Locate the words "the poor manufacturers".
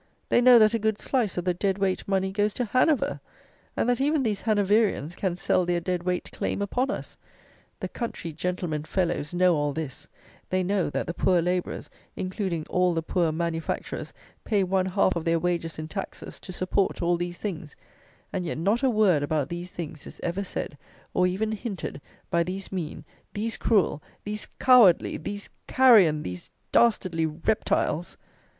12.95-14.11